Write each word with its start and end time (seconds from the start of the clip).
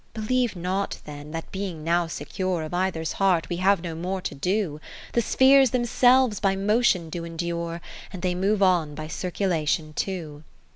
X 0.15 0.25
Believe 0.25 0.55
not 0.55 0.97
then, 1.05 1.29
that 1.29 1.51
being 1.51 1.83
now 1.83 2.07
secure 2.07 2.63
Of 2.63 2.71
cither's 2.71 3.11
heart, 3.11 3.47
we 3.49 3.57
have 3.57 3.83
no 3.83 3.93
more 3.93 4.19
to 4.19 4.33
do: 4.33 4.81
The 5.13 5.21
spheres 5.21 5.69
themselves 5.69 6.39
by 6.39 6.55
motion 6.55 7.11
do 7.11 7.23
endure, 7.23 7.81
And 8.11 8.23
they 8.23 8.33
move 8.33 8.63
on 8.63 8.95
by 8.95 9.07
circulation 9.07 9.93
too. 9.93 10.43